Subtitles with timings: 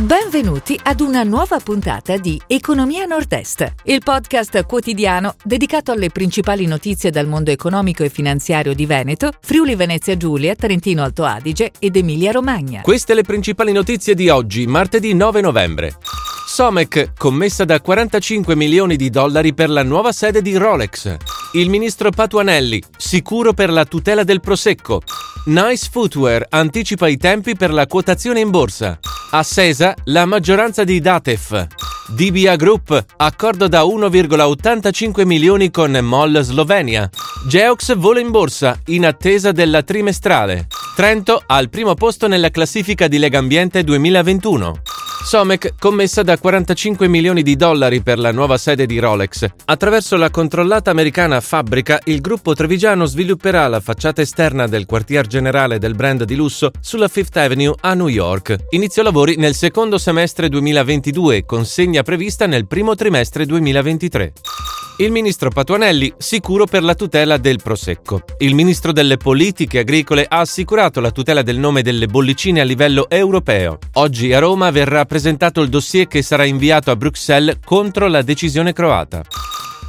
[0.00, 7.10] Benvenuti ad una nuova puntata di Economia Nord-Est, il podcast quotidiano dedicato alle principali notizie
[7.10, 12.30] dal mondo economico e finanziario di Veneto, Friuli Venezia Giulia, Trentino Alto Adige ed Emilia
[12.32, 12.80] Romagna.
[12.80, 15.98] Queste le principali notizie di oggi, martedì 9 novembre.
[16.46, 21.14] Somec, commessa da 45 milioni di dollari per la nuova sede di Rolex.
[21.52, 25.02] Il ministro Patuanelli, sicuro per la tutela del Prosecco.
[25.44, 28.98] Nice Footwear anticipa i tempi per la quotazione in borsa.
[29.32, 31.68] A Sesa la maggioranza di Datef.
[32.08, 37.08] DBA Group, accordo da 1,85 milioni con MOL Slovenia.
[37.46, 40.66] Geox vola in borsa, in attesa della trimestrale.
[40.96, 44.82] Trento al primo posto nella classifica di Legambiente 2021.
[45.22, 49.46] Somec commessa da 45 milioni di dollari per la nuova sede di Rolex.
[49.66, 55.78] Attraverso la controllata americana Fabbrica, il gruppo trevigiano svilupperà la facciata esterna del quartier generale
[55.78, 58.56] del brand di lusso sulla Fifth Avenue a New York.
[58.70, 64.32] Inizio lavori nel secondo semestre 2022, consegna prevista nel primo trimestre 2023
[65.04, 68.22] il ministro Patuanelli sicuro per la tutela del Prosecco.
[68.38, 73.08] Il ministro delle politiche agricole ha assicurato la tutela del nome delle bollicine a livello
[73.08, 73.78] europeo.
[73.94, 78.74] Oggi a Roma verrà presentato il dossier che sarà inviato a Bruxelles contro la decisione
[78.74, 79.22] croata.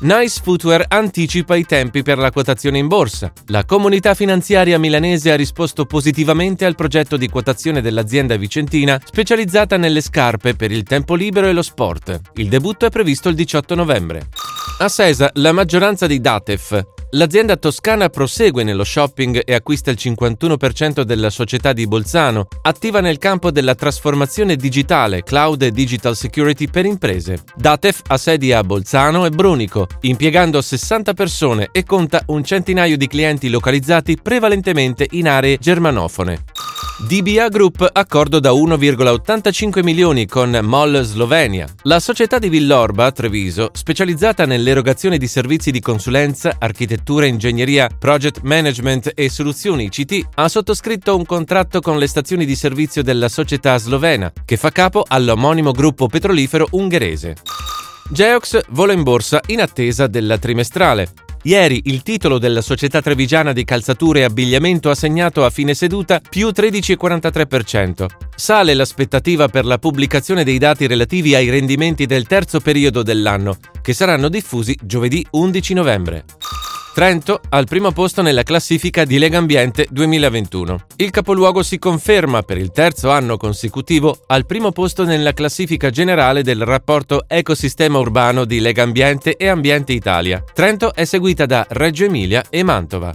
[0.00, 3.32] Nice Footwear anticipa i tempi per la quotazione in borsa.
[3.46, 10.02] La comunità finanziaria milanese ha risposto positivamente al progetto di quotazione dell'azienda vicentina specializzata nelle
[10.02, 12.20] scarpe per il tempo libero e lo sport.
[12.34, 14.28] Il debutto è previsto il 18 novembre.
[14.80, 21.00] A Sesa la maggioranza di Datef, L'azienda toscana prosegue nello shopping e acquista il 51%
[21.02, 26.84] della società di Bolzano, attiva nel campo della trasformazione digitale, cloud e digital security per
[26.84, 27.44] imprese.
[27.56, 33.06] Datef ha sedi a Bolzano e Brunico, impiegando 60 persone e conta un centinaio di
[33.06, 36.44] clienti localizzati prevalentemente in aree germanofone.
[37.00, 41.68] DBA Group accordo da 1,85 milioni con MOL Slovenia.
[41.82, 49.12] La società di Villorba, Treviso, specializzata nell'erogazione di servizi di consulenza, architettura, ingegneria, project management
[49.14, 54.32] e soluzioni ICT, ha sottoscritto un contratto con le stazioni di servizio della società slovena,
[54.44, 57.36] che fa capo all'omonimo gruppo petrolifero ungherese.
[58.10, 61.27] Geox vola in borsa in attesa della trimestrale.
[61.48, 66.20] Ieri il titolo della società trevigiana di calzature e abbigliamento ha segnato a fine seduta
[66.20, 68.04] più 13,43%.
[68.36, 73.94] Sale l'aspettativa per la pubblicazione dei dati relativi ai rendimenti del terzo periodo dell'anno, che
[73.94, 76.24] saranno diffusi giovedì 11 novembre.
[76.98, 80.86] Trento al primo posto nella classifica di Legambiente 2021.
[80.96, 86.42] Il capoluogo si conferma per il terzo anno consecutivo al primo posto nella classifica generale
[86.42, 90.42] del rapporto Ecosistema urbano di Legambiente e Ambiente Italia.
[90.52, 93.14] Trento è seguita da Reggio Emilia e Mantova.